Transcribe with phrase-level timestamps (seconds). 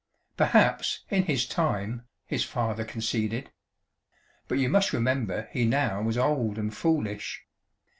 [0.35, 3.51] "Perhaps, in his time," his father conceded.
[4.47, 7.45] "But you must remember he now was old and foolish.